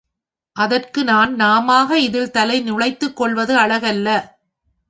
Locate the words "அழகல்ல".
3.55-4.07